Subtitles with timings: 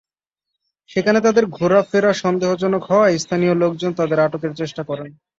[0.89, 5.09] সেখানে তাঁদের ঘোরাফেরা সন্দেহজনক হওয়ায় স্থানীয় লোকজন তাঁদের আটকের চেষ্টা করেন।